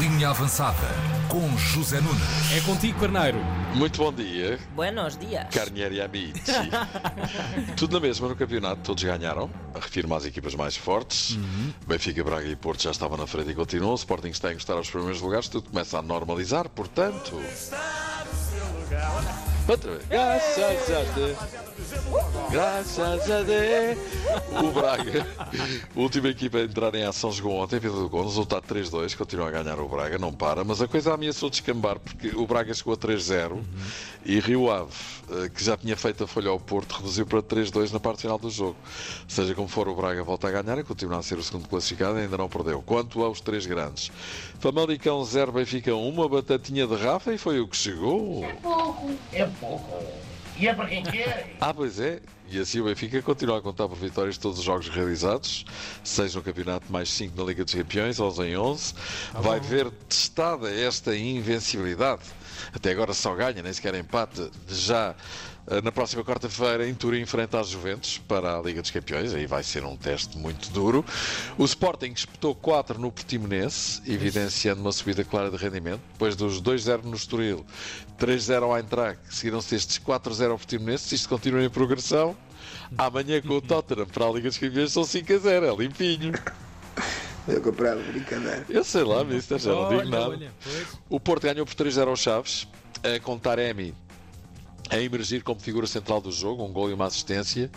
Linha 0.00 0.30
Avançada 0.30 0.88
com 1.28 1.56
José 1.56 2.00
Nunes. 2.00 2.52
É 2.52 2.60
contigo, 2.62 2.98
Carneiro. 2.98 3.38
Muito 3.74 3.98
bom 3.98 4.12
dia, 4.12 4.58
Buenos 4.74 5.16
dias. 5.16 5.46
Carnieri 5.54 6.00
Amici. 6.00 6.42
Tudo 7.76 7.94
na 7.94 8.00
mesma 8.00 8.28
no 8.28 8.34
campeonato, 8.34 8.80
todos 8.82 9.04
ganharam. 9.04 9.48
Refiro-me 9.74 10.14
às 10.14 10.24
equipas 10.24 10.56
mais 10.56 10.76
fortes. 10.76 11.38
Benfica, 11.86 12.24
Braga 12.24 12.48
e 12.48 12.56
Porto 12.56 12.82
já 12.82 12.90
estavam 12.90 13.16
na 13.16 13.26
frente 13.26 13.50
e 13.50 13.54
continuam. 13.54 13.92
O 13.92 13.94
Sporting 13.94 14.30
está 14.30 14.48
a 14.48 14.52
encostar 14.52 14.76
aos 14.76 14.90
primeiros 14.90 15.20
lugares. 15.20 15.48
Tudo 15.48 15.70
começa 15.70 15.96
a 15.98 16.02
normalizar, 16.02 16.68
portanto. 16.68 17.40
Outra 19.68 19.90
vez. 19.92 20.06
Graças 20.08 20.90
a 20.90 21.02
Deus. 21.14 21.38
Graças 22.50 23.30
a 23.30 23.42
Deus. 23.42 23.98
O 24.62 24.72
Braga, 24.72 25.26
última 25.94 26.28
equipa 26.28 26.58
a 26.58 26.62
entrar 26.62 26.94
em 26.94 27.04
ação, 27.04 27.30
jogou 27.30 27.56
ontem, 27.56 27.78
Vila 27.78 28.00
do 28.00 28.08
Conde, 28.08 28.28
resultado 28.28 28.62
3-2, 28.66 29.16
continua 29.16 29.48
a 29.48 29.50
ganhar 29.50 29.78
o 29.78 29.86
Braga, 29.86 30.18
não 30.18 30.32
para, 30.32 30.64
mas 30.64 30.80
a 30.80 30.88
coisa 30.88 31.12
ameaçou 31.12 31.50
descambar, 31.50 31.98
porque 31.98 32.28
o 32.28 32.46
Braga 32.46 32.72
chegou 32.72 32.94
a 32.94 32.96
3-0 32.96 33.62
e 34.24 34.40
Rio 34.40 34.70
Ave, 34.70 34.92
eh, 35.30 35.50
que 35.50 35.62
já 35.62 35.76
tinha 35.76 35.96
feito 35.96 36.24
a 36.24 36.26
folha 36.26 36.48
ao 36.48 36.58
Porto, 36.58 36.92
reduziu 36.92 37.26
para 37.26 37.42
3-2 37.42 37.92
na 37.92 38.00
parte 38.00 38.22
final 38.22 38.38
do 38.38 38.50
jogo. 38.50 38.76
Seja 39.28 39.54
como 39.54 39.68
for, 39.68 39.86
o 39.86 39.94
Braga 39.94 40.24
volta 40.24 40.48
a 40.48 40.62
ganhar 40.62 40.78
e 40.78 40.84
continua 40.84 41.18
a 41.18 41.22
ser 41.22 41.38
o 41.38 41.42
segundo 41.42 41.68
classificado 41.68 42.16
ainda 42.16 42.36
não 42.38 42.48
perdeu. 42.48 42.82
Quanto 42.82 43.22
aos 43.22 43.40
três 43.40 43.66
grandes, 43.66 44.10
Famalicão 44.58 45.22
0, 45.22 45.52
Benfica 45.52 45.94
1, 45.94 46.08
uma 46.08 46.28
batatinha 46.28 46.86
de 46.86 46.96
Rafa 46.96 47.32
e 47.32 47.38
foi 47.38 47.60
o 47.60 47.68
que 47.68 47.76
chegou. 47.76 48.42
pouco, 48.62 49.10
é 49.32 49.46
pouco. 49.60 50.02
E 50.58 50.66
é 50.66 50.74
para 50.74 50.86
quem 50.86 51.02
quer. 51.04 51.54
Ah, 51.60 51.72
pois 51.72 52.00
é. 52.00 52.20
E 52.50 52.58
assim 52.58 52.80
o 52.80 52.84
Benfica 52.84 53.20
continua 53.20 53.58
a 53.58 53.60
contar 53.60 53.86
por 53.88 53.96
vitórias 53.96 54.38
todos 54.38 54.58
os 54.58 54.64
jogos 54.64 54.88
realizados, 54.88 55.66
6 56.02 56.34
no 56.34 56.42
campeonato, 56.42 56.90
mais 56.90 57.10
5 57.10 57.36
na 57.36 57.44
Liga 57.46 57.62
dos 57.62 57.74
Campeões, 57.74 58.18
11 58.18 58.42
em 58.42 58.56
11. 58.56 58.94
Vai 59.34 59.60
ver 59.60 59.90
testada 60.08 60.70
esta 60.70 61.14
invencibilidade. 61.14 62.22
Até 62.72 62.92
agora 62.92 63.12
só 63.12 63.34
ganha, 63.34 63.62
nem 63.62 63.72
sequer 63.72 63.94
empate. 63.94 64.50
Já 64.66 65.14
na 65.82 65.92
próxima 65.92 66.24
quarta-feira, 66.24 66.88
em 66.88 66.94
Turim, 66.94 67.20
enfrenta 67.20 67.60
as 67.60 67.68
Juventus 67.68 68.18
para 68.26 68.56
a 68.56 68.62
Liga 68.62 68.80
dos 68.80 68.90
Campeões. 68.90 69.34
Aí 69.34 69.46
vai 69.46 69.62
ser 69.62 69.84
um 69.84 69.96
teste 69.96 70.38
muito 70.38 70.70
duro. 70.70 71.04
O 71.58 71.64
Sporting 71.64 72.12
espetou 72.12 72.54
4 72.54 72.98
no 72.98 73.12
Portimonense, 73.12 74.00
evidenciando 74.06 74.80
uma 74.80 74.92
subida 74.92 75.22
clara 75.24 75.50
de 75.50 75.56
rendimento. 75.56 76.00
Depois 76.14 76.34
dos 76.34 76.62
2-0 76.62 77.04
no 77.04 77.14
Estoril, 77.14 77.66
3-0 78.18 78.62
ao 78.62 78.76
Eintracht, 78.78 79.20
seguiram-se 79.28 79.74
estes 79.74 79.98
4-0 79.98 80.50
ao 80.52 80.56
Portimonense. 80.56 81.08
Se 81.08 81.14
isto 81.16 81.28
continua 81.28 81.62
em 81.62 81.68
progressão, 81.70 82.34
amanhã 82.96 83.40
com 83.42 83.54
o 83.54 83.60
Tottenham 83.60 84.06
para 84.06 84.24
a 84.26 84.30
Liga 84.32 84.48
dos 84.48 84.56
Campeões 84.58 84.92
são 84.92 85.02
5-0. 85.02 85.64
É 85.70 85.76
limpinho. 85.76 86.32
Eu 87.46 87.60
comprava 87.62 88.00
brincadeira. 88.02 88.64
Eu 88.68 88.84
sei 88.84 89.04
lá, 89.04 89.22
mister, 89.24 89.58
já 89.58 89.70
não 89.72 89.88
digo 89.88 90.00
Olha, 90.00 90.10
nada. 90.10 90.28
olha. 90.30 90.52
O 91.08 91.18
Porto 91.20 91.42
ganhou 91.44 91.64
por 91.64 91.74
3-0 91.74 92.08
aos 92.08 92.20
Chaves, 92.20 92.66
eh, 93.02 93.18
com 93.18 93.38
Taremi 93.38 93.94
a 94.90 94.98
emergir 94.98 95.42
como 95.42 95.60
figura 95.60 95.86
central 95.86 96.20
do 96.20 96.32
jogo, 96.32 96.64
um 96.64 96.72
gol 96.72 96.90
e 96.90 96.94
uma 96.94 97.06
assistência, 97.06 97.70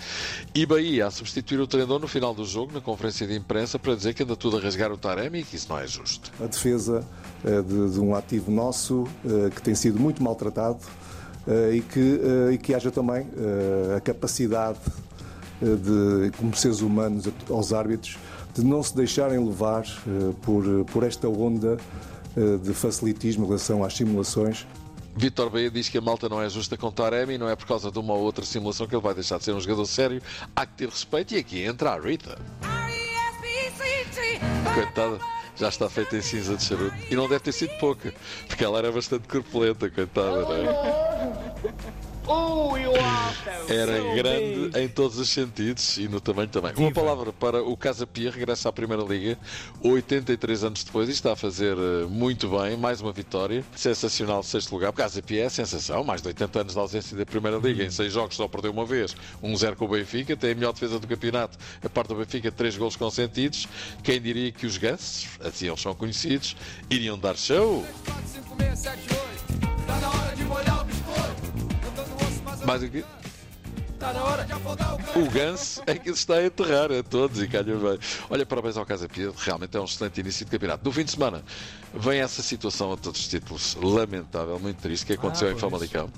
e 0.54 0.66
Bahia 0.66 1.08
a 1.08 1.12
substituir 1.12 1.60
o 1.60 1.68
treinador 1.68 2.00
no 2.00 2.08
final 2.08 2.34
do 2.34 2.46
jogo, 2.46 2.72
na 2.74 2.82
conferência 2.82 3.28
de 3.28 3.36
imprensa, 3.36 3.78
para 3.78 3.96
dizer 3.96 4.14
que 4.14 4.24
anda 4.24 4.36
tudo 4.36 4.58
a 4.58 4.60
rasgar 4.60 4.92
o 4.92 4.98
Taremi 4.98 5.40
e 5.40 5.44
que 5.44 5.56
isso 5.56 5.68
não 5.70 5.80
é 5.80 5.88
justo. 5.88 6.32
A 6.42 6.48
defesa 6.48 7.06
eh, 7.44 7.62
de, 7.62 7.92
de 7.92 8.00
um 8.00 8.16
ativo 8.16 8.52
nosso 8.52 9.08
eh, 9.26 9.50
que 9.50 9.62
tem 9.62 9.76
sido 9.76 10.00
muito 10.00 10.22
maltratado 10.24 10.80
eh, 11.48 11.76
e, 11.76 11.82
que, 11.82 12.22
e 12.54 12.58
que 12.58 12.74
haja 12.74 12.92
também 12.92 13.28
a 13.96 14.00
capacidade 14.00 14.80
de, 15.62 16.32
como 16.38 16.56
seres 16.56 16.82
humanos, 16.82 17.28
aos 17.50 17.74
árbitros, 17.74 18.18
de 18.54 18.64
não 18.64 18.82
se 18.82 18.96
deixarem 18.96 19.44
levar 19.44 19.84
por, 20.42 20.64
por 20.86 21.04
esta 21.04 21.28
onda 21.30 21.78
de 22.64 22.74
facilitismo 22.74 23.44
em 23.44 23.48
relação 23.48 23.84
às 23.84 23.96
simulações 23.96 24.66
Vítor 25.16 25.50
Bahia 25.50 25.70
diz 25.70 25.90
que 25.90 25.98
a 25.98 26.02
malta 26.02 26.30
não 26.30 26.42
é 26.42 26.50
justa 26.50 26.78
com 26.78 26.92
Taremi, 26.92 27.38
não 27.38 27.50
é 27.50 27.56
por 27.56 27.66
causa 27.66 27.92
de 27.92 28.00
uma 28.00 28.14
ou 28.14 28.22
outra 28.22 28.46
simulação 28.46 28.88
que 28.88 28.96
ele 28.96 29.02
vai 29.02 29.14
deixar 29.14 29.38
de 29.38 29.44
ser 29.44 29.54
um 29.54 29.60
jogador 29.60 29.86
sério. 29.86 30.22
Há 30.56 30.66
que 30.66 30.74
ter 30.74 30.90
respeito 30.90 31.34
e 31.34 31.38
aqui 31.38 31.64
entra 31.64 31.92
a 31.92 32.00
Rita. 32.00 32.38
Coitada, 34.74 35.20
já 35.56 35.70
está 35.70 35.90
feita 35.90 36.16
em 36.16 36.22
cinza 36.22 36.56
de 36.56 36.64
charuto. 36.64 36.96
E 37.10 37.16
não 37.16 37.28
deve 37.28 37.42
ter 37.42 37.52
sido 37.52 37.78
pouca, 37.78 38.14
porque 38.48 38.64
ela 38.64 38.78
era 38.78 38.92
bastante 38.92 39.28
corpulenta, 39.28 39.90
coitada, 39.90 40.44
não 40.44 40.56
é? 40.56 42.11
Era 43.68 44.16
grande 44.16 44.80
em 44.80 44.88
todos 44.88 45.18
os 45.18 45.30
sentidos 45.30 45.98
e 45.98 46.08
no 46.08 46.20
tamanho 46.20 46.50
também. 46.50 46.74
Uma 46.76 46.92
palavra 46.92 47.34
para 47.34 47.64
o 47.64 47.76
Casa 47.76 48.06
Pia, 48.06 48.30
regressa 48.32 48.70
à 48.70 48.72
Primeira 48.72 49.04
Liga 49.04 49.38
83 49.82 50.64
anos 50.64 50.84
depois 50.84 51.10
e 51.10 51.12
está 51.12 51.34
a 51.34 51.36
fazer 51.36 51.78
eh, 51.78 52.06
muito 52.08 52.50
bem, 52.50 52.78
mais 52.78 53.02
uma 53.02 53.12
vitória. 53.12 53.64
Sensacional, 53.76 54.44
sexto 54.44 54.72
lugar. 54.72 54.90
O 54.90 54.94
Casa 54.94 55.22
Pia 55.22 55.46
é 55.46 55.50
sensação, 55.50 56.04
mais 56.04 56.22
de 56.22 56.28
80 56.28 56.62
anos 56.62 56.74
de 56.74 56.80
ausência 56.80 57.18
da 57.18 57.26
Primeira 57.26 57.58
Liga. 57.58 57.84
Em 57.84 57.92
seis 57.92 58.14
jogos 58.14 58.36
só 58.36 58.48
perdeu 58.48 58.72
uma 58.72 58.86
vez, 58.86 59.16
1-0 59.44 59.76
com 59.76 59.86
o 59.86 59.88
Benfica, 59.88 60.36
tem 60.36 60.52
a 60.52 60.56
melhor 60.56 60.74
defesa 60.74 61.00
do 61.00 61.08
campeonato. 61.08 61.58
A 61.84 61.90
parte 61.90 62.10
do 62.10 62.16
Benfica, 62.16 62.52
três 62.52 62.78
golos 62.78 62.96
consentidos. 62.96 63.68
Quem 64.04 64.22
diria 64.22 64.52
que 64.52 64.66
os 64.66 64.78
gansos, 64.78 65.28
assim 65.40 65.68
eles 65.68 65.82
são 65.82 65.96
conhecidos, 65.96 66.56
iriam 66.90 67.18
dar 67.18 67.38
show? 67.38 67.86
Mais 72.72 72.84
o 72.84 72.90
quê? 72.90 73.04
O 75.14 75.30
Ganso 75.30 75.84
é 75.86 75.94
que 75.96 76.10
está 76.10 76.36
a 76.36 76.46
enterrar 76.46 76.90
a 76.90 77.04
todos 77.04 77.42
e 77.42 77.48
calha 77.50 77.76
bem. 77.76 78.00
Olha, 78.30 78.46
parabéns 78.46 78.78
ao 78.78 78.86
Casa 78.86 79.10
Pia, 79.10 79.30
realmente 79.36 79.76
é 79.76 79.80
um 79.82 79.84
excelente 79.84 80.22
início 80.22 80.46
de 80.46 80.52
campeonato. 80.52 80.86
No 80.86 80.92
fim 80.94 81.04
de 81.04 81.12
semana 81.12 81.44
vem 81.94 82.22
essa 82.22 82.42
situação 82.42 82.94
a 82.94 82.98
todos 82.98 83.20
os 83.20 83.28
títulos, 83.28 83.76
lamentável, 83.76 84.58
muito 84.58 84.78
triste, 84.82 85.06
que 85.06 85.14
aconteceu 85.14 85.50
Ah, 85.50 85.52
em. 85.52 85.58
Famalicão. 85.58 86.10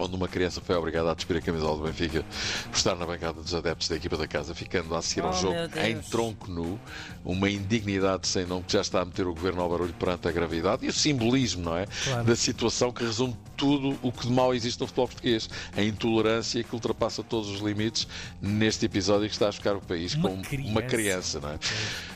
Onde 0.00 0.16
uma 0.16 0.28
criança 0.28 0.60
foi 0.60 0.74
obrigada 0.76 1.10
a 1.10 1.14
despir 1.14 1.36
a 1.36 1.40
camisola 1.40 1.76
do 1.78 1.84
Benfica 1.84 2.24
por 2.70 2.76
estar 2.76 2.94
na 2.96 3.06
bancada 3.06 3.40
dos 3.42 3.54
adeptos 3.54 3.88
da 3.88 3.96
equipa 3.96 4.16
da 4.16 4.26
casa, 4.26 4.54
ficando 4.54 4.94
a 4.94 5.02
seguir 5.02 5.22
ao 5.22 5.30
Oh, 5.30 5.32
jogo 5.34 5.56
em 5.84 5.98
tronco 6.00 6.50
nu, 6.50 6.78
uma 7.24 7.48
indignidade 7.50 8.26
sem 8.26 8.44
nome 8.46 8.64
que 8.64 8.72
já 8.72 8.80
está 8.80 9.00
a 9.02 9.04
meter 9.04 9.26
o 9.26 9.34
governo 9.34 9.62
ao 9.62 9.68
barulho 9.68 9.92
perante 9.94 10.26
a 10.28 10.32
gravidade 10.32 10.84
e 10.84 10.88
o 10.88 10.92
simbolismo, 10.92 11.62
não 11.64 11.76
é? 11.76 11.86
Claro. 12.04 12.24
Da 12.24 12.34
situação 12.36 12.90
que 12.92 13.04
resume 13.04 13.36
tudo 13.56 13.96
o 14.02 14.10
que 14.10 14.26
de 14.26 14.32
mal 14.32 14.54
existe 14.54 14.80
no 14.80 14.86
futebol 14.86 15.06
português. 15.08 15.48
A 15.76 15.82
intolerância 15.82 16.62
que 16.64 16.74
ultrapassa 16.74 17.22
todos 17.22 17.48
os 17.50 17.60
limites 17.60 18.06
neste 18.40 18.86
episódio 18.86 19.28
que 19.28 19.34
está 19.34 19.48
a 19.48 19.52
chocar 19.52 19.76
o 19.76 19.80
país 19.80 20.14
Uma 20.14 20.30
com 20.30 20.34
uma 20.36 20.42
criança. 20.82 20.86
criança, 20.88 21.40
não 21.40 21.50
é? 21.50 21.58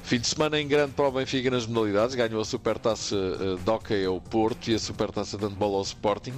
Fim 0.02 0.18
de 0.18 0.26
semana 0.26 0.60
em 0.60 0.66
grande 0.68 0.92
para 0.92 1.08
o 1.08 1.12
Benfica 1.12 1.50
nas 1.50 1.66
modalidades, 1.66 2.14
ganhou 2.14 2.40
a 2.40 2.44
Supertaça 2.44 3.16
de 3.62 3.70
Hockey 3.70 4.04
ao 4.04 4.20
Porto 4.20 4.68
e 4.70 4.74
a 4.74 4.78
Supertaça 4.78 5.36
de 5.38 5.44
Handball 5.44 5.76
ao 5.76 5.82
Sporting, 5.82 6.34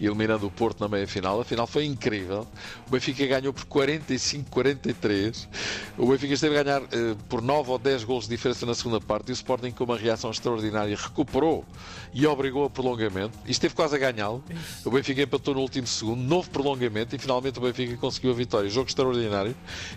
eliminando 0.00 0.46
o 0.46 0.50
Porto 0.50 0.80
na 0.80 0.88
meia-final. 0.90 1.40
A 1.40 1.44
final 1.44 1.66
foi 1.66 1.84
incrível. 1.84 2.46
O 2.86 2.90
Benfica 2.90 3.26
ganhou 3.26 3.52
por 3.52 3.64
45-43. 3.64 5.48
O 5.96 6.06
Benfica 6.06 6.34
esteve 6.34 6.58
a 6.58 6.62
ganhar 6.62 6.82
eh, 6.82 7.16
por 7.28 7.40
9 7.40 7.70
ou 7.70 7.78
10 7.78 8.04
golos 8.04 8.24
de 8.24 8.30
diferença 8.30 8.66
na 8.66 8.74
segunda 8.74 9.00
parte 9.00 9.28
e 9.28 9.32
o 9.32 9.34
Sporting, 9.34 9.70
com 9.70 9.84
uma 9.84 9.96
reação 9.96 10.30
extraordinária, 10.30 10.96
recuperou 10.96 11.64
e 12.12 12.26
obrigou 12.26 12.64
a 12.64 12.70
prolongamento. 12.70 13.38
E 13.46 13.50
esteve 13.50 13.74
quase 13.74 13.94
a 13.94 13.98
ganhá-lo. 13.98 14.42
O 14.84 14.90
Benfica 14.90 15.22
empatou 15.22 15.54
no 15.54 15.60
último 15.60 15.86
segundo, 15.86 16.20
novo 16.20 16.50
prolongamento 16.50 17.14
e 17.14 17.18
finalmente 17.18 17.58
o 17.58 17.62
Benfica 17.62 17.96
conseguiu 17.96 18.32
a 18.32 18.34
vitória. 18.34 18.68
Jogo 18.68 18.88
extraordinário. 18.88 19.54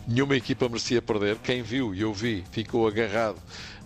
Nenhuma 0.08 0.36
equipa 0.36 0.68
merecia 0.70 1.02
perder. 1.02 1.38
Quem 1.38 1.62
viu 1.62 1.94
e 1.94 2.02
eu 2.02 2.14
vi 2.14 2.44
ficou 2.52 2.88
agarrado 2.88 3.38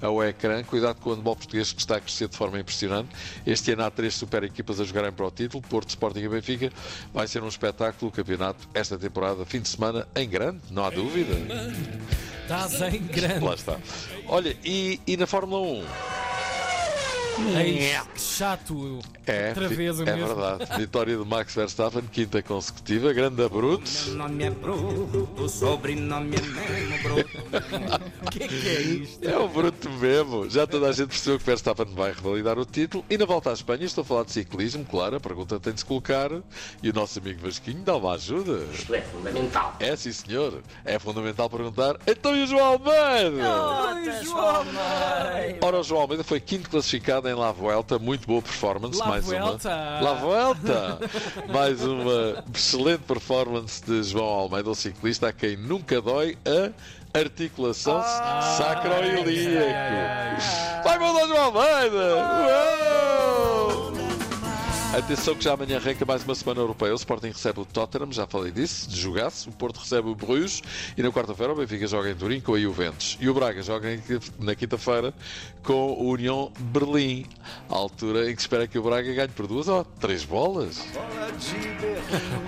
ao 0.02 0.24
ecrã. 0.24 0.64
Cuidado 0.64 1.00
com 1.00 1.10
o 1.10 1.14
handball 1.16 1.36
português 1.36 1.72
que 1.72 1.80
está 1.80 1.98
a 1.98 2.02
crescer 2.02 2.28
de 2.28 2.38
forma 2.38 2.60
impressionante. 2.60 3.10
Este 3.46 3.72
ano 3.72 3.84
há 3.84 3.92
três 3.92 4.14
super 4.14 4.44
equipas 4.44 4.80
a 4.80 4.84
jogarem 4.84 5.12
para 5.12 5.26
o 5.26 5.32
título: 5.32 5.64
Porto, 5.64 5.90
Sporting 5.90 6.20
e 6.20 6.30
Benfica. 6.30 6.72
Vai 7.14 7.28
ser 7.28 7.44
um 7.44 7.48
espetáculo 7.48 8.10
o 8.10 8.12
campeonato 8.14 8.68
esta 8.74 8.98
temporada, 8.98 9.46
fim 9.46 9.60
de 9.62 9.70
semana, 9.70 10.08
em 10.16 10.28
grande, 10.28 10.60
não 10.72 10.86
há 10.86 10.90
dúvida. 10.90 11.34
Estás 12.44 12.82
em 12.94 13.02
grande. 13.08 13.44
Lá 13.44 13.54
está. 13.56 13.78
Olha, 14.28 14.56
e, 14.64 15.00
e 15.06 15.18
na 15.18 15.28
Fórmula 15.28 15.62
1? 15.62 15.84
Ei, 17.56 17.92
que 18.16 18.20
chato. 18.22 19.00
É, 19.28 19.50
Outra 19.50 19.68
vez 19.68 20.00
o 20.00 20.04
é 20.04 20.16
mesmo. 20.16 20.36
verdade. 20.36 20.78
Vitória 20.80 21.16
de 21.16 21.24
Max 21.24 21.54
Verstappen, 21.54 22.02
quinta 22.12 22.42
consecutiva, 22.42 23.14
grande 23.14 23.44
abrute. 23.44 24.10
nome 24.10 24.44
é 24.44 24.50
Bruto, 24.50 25.30
o 25.38 25.48
sobrenome 25.48 26.36
é 26.36 26.42
mesmo 26.42 27.04
Bruto. 27.04 27.30
O 28.38 28.40
que 28.40 28.44
é 28.44 28.48
que 28.48 28.68
é 28.68 28.82
isto? 28.82 29.28
É 29.28 29.38
o 29.38 29.48
bruto 29.48 29.90
mesmo. 29.90 30.48
Já 30.48 30.68
toda 30.68 30.88
a 30.88 30.92
gente 30.92 31.08
percebeu 31.08 31.40
que 31.40 31.46
Verstappen 31.46 31.88
vai 31.96 32.12
revalidar 32.12 32.60
o 32.60 32.66
título. 32.66 33.04
E 33.10 33.18
na 33.18 33.26
volta 33.26 33.50
à 33.50 33.54
Espanha, 33.54 33.84
estou 33.84 34.04
a 34.04 34.06
falar 34.06 34.24
de 34.26 34.32
ciclismo, 34.32 34.86
claro, 34.86 35.16
a 35.16 35.20
pergunta 35.20 35.60
tem 35.60 35.74
de 35.74 35.80
se 35.80 35.86
colocar. 35.86 36.30
E 36.84 36.90
o 36.90 36.94
nosso 36.94 37.18
amigo 37.18 37.42
Vasquinho 37.42 37.80
dá 37.80 37.96
uma 37.96 38.14
ajuda. 38.14 38.64
Isto 38.72 38.94
é 38.94 39.02
fundamental. 39.02 39.76
É 39.80 39.96
sim, 39.96 40.12
senhor. 40.12 40.62
É 40.86 41.00
fundamental 41.00 41.50
perguntar. 41.50 41.98
Então 42.06 42.36
e 42.36 42.44
o 42.44 42.48
João 42.48 42.66
Almeida? 42.66 43.32
Notas, 43.32 44.24
João 44.26 44.66
Mãe. 44.66 45.58
Ora, 45.62 45.80
o 45.80 45.84
João 45.84 46.02
Almeida 46.02 46.24
foi 46.24 46.40
quinto 46.40 46.70
classificado 46.70 47.28
em 47.28 47.34
La 47.34 47.52
Vuelta, 47.52 47.98
muito 47.98 48.28
boa 48.28 48.42
performance, 48.42 49.00
La 49.00 49.08
mais 49.08 49.26
Vuelta. 49.26 49.70
uma. 49.70 50.02
La 50.02 50.14
Vuelta! 50.14 51.00
mais 51.52 51.84
uma 51.84 52.44
excelente 52.54 53.02
performance 53.02 53.84
de 53.84 54.04
João 54.04 54.26
Almeida, 54.26 54.70
o 54.70 54.76
ciclista 54.76 55.30
a 55.30 55.34
quem 55.34 55.58
nunca 55.58 56.00
dói 56.02 56.38
a 56.46 56.72
articulação 57.20 58.02
sacroilíaco. 58.58 59.68
Vai, 60.84 61.00
meu 61.00 61.14
Deus, 61.14 61.32
Almeida! 61.32 62.16
Uou! 62.16 63.98
Atenção 64.96 65.36
que 65.36 65.44
já 65.44 65.54
amanhã 65.54 65.78
arranca 65.78 66.06
mais 66.06 66.24
uma 66.24 66.34
semana 66.34 66.62
europeia. 66.62 66.94
O 66.94 66.96
Sporting 66.96 67.28
recebe 67.28 67.60
o 67.60 67.66
Tottenham, 67.66 68.12
já 68.12 68.26
falei 68.26 68.52
disso, 68.52 68.90
de 68.90 69.00
jogar-se. 69.00 69.48
O 69.48 69.52
Porto 69.52 69.78
recebe 69.78 70.08
o 70.08 70.16
Bruges 70.16 70.64
e 70.98 71.04
na 71.04 71.12
quarta-feira 71.12 71.54
o 71.54 71.56
Benfica 71.56 71.86
joga 71.86 72.10
em 72.10 72.16
Turim 72.16 72.40
com 72.40 72.56
a 72.56 72.60
Juventus. 72.60 73.18
E 73.20 73.30
o 73.30 73.34
Braga 73.34 73.62
joga 73.62 73.90
na 74.40 74.56
quinta-feira 74.56 75.14
com 75.62 75.92
o 75.92 76.10
União 76.10 76.52
Berlim. 76.58 77.28
À 77.70 77.76
altura 77.76 78.32
em 78.32 78.36
que 78.36 78.42
espera 78.42 78.66
que 78.66 78.80
o 78.80 78.82
Braga 78.82 79.14
ganhe 79.14 79.28
por 79.28 79.46
duas 79.46 79.68
ou 79.68 79.84
três 79.84 80.24
bolas. 80.24 80.84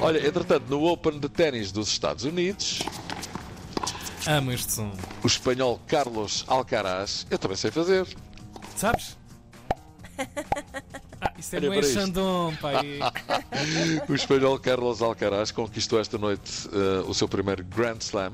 Olha, 0.01 0.25
entretanto, 0.25 0.63
no 0.69 0.85
Open 0.85 1.19
de 1.19 1.29
Ténis 1.29 1.71
dos 1.71 1.89
Estados 1.89 2.23
Unidos, 2.23 2.79
Amo 4.29 4.51
este 4.51 4.73
som. 4.73 4.91
o 5.23 5.27
espanhol 5.27 5.79
Carlos 5.87 6.45
Alcaraz, 6.47 7.25
eu 7.31 7.39
também 7.39 7.57
sei 7.57 7.71
fazer. 7.71 8.05
Sabes? 8.75 9.17
Ah, 11.21 11.33
isso 11.37 11.53
é 11.57 11.79
isto. 11.79 11.93
Xandão, 11.99 12.53
pai. 12.61 12.97
O 14.07 14.15
espanhol 14.15 14.57
Carlos 14.57 15.01
Alcaraz 15.01 15.51
conquistou 15.51 15.99
esta 15.99 16.17
noite 16.17 16.69
eh, 16.71 17.03
o 17.05 17.13
seu 17.13 17.27
primeiro 17.27 17.61
Grand 17.65 17.97
Slam, 17.99 18.31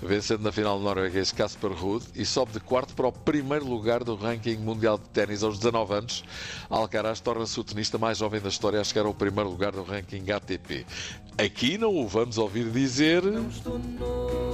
vencendo 0.00 0.42
na 0.42 0.52
final 0.52 0.78
o 0.78 0.80
norueguês 0.80 1.32
Casper 1.32 1.72
Ruud 1.72 2.04
e 2.14 2.24
sobe 2.24 2.52
de 2.52 2.60
quarto 2.60 2.94
para 2.94 3.08
o 3.08 3.10
primeiro 3.10 3.66
lugar 3.66 4.04
do 4.04 4.14
ranking 4.14 4.58
mundial 4.58 4.96
de 4.96 5.08
ténis 5.08 5.42
aos 5.42 5.58
19 5.58 5.92
anos. 5.92 6.24
Alcaraz 6.68 7.18
torna-se 7.18 7.58
o 7.58 7.64
tenista 7.64 7.98
mais 7.98 8.18
jovem 8.18 8.40
da 8.40 8.48
história 8.48 8.80
a 8.80 8.84
chegar 8.84 9.06
ao 9.06 9.14
primeiro 9.14 9.50
lugar 9.50 9.72
do 9.72 9.82
ranking 9.82 10.30
ATP. 10.30 10.86
Aqui 11.36 11.78
não 11.78 11.96
o 11.96 12.06
vamos 12.06 12.38
ouvir 12.38 12.70
dizer. 12.70 13.24
Não. 13.24 14.49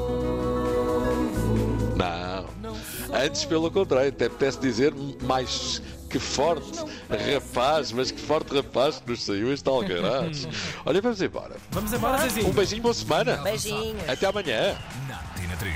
Antes, 3.25 3.45
pelo 3.45 3.71
contrário, 3.71 4.09
até 4.11 4.27
apetece 4.27 4.61
dizer 4.61 4.93
mais 5.23 5.81
que 6.09 6.19
forte 6.19 6.79
rapaz, 7.11 7.93
mas 7.93 8.11
que 8.11 8.21
forte 8.21 8.55
rapaz 8.55 9.01
que 9.01 9.11
nos 9.11 9.25
saiu 9.25 9.53
este 9.53 9.69
Alcaraz. 9.69 10.47
Olha, 10.85 11.01
vamos 11.01 11.21
embora. 11.21 11.57
Vamos 11.71 11.93
embora, 11.93 12.19
Zezinho. 12.19 12.49
Um 12.49 12.53
beijinho, 12.53 12.83
boa 12.83 12.95
semana. 12.95 13.37
Beijinhos. 13.39 14.09
Até 14.09 14.27
amanhã. 14.27 14.77
Na 15.09 15.17
Tina 15.41 15.57
3. 15.57 15.75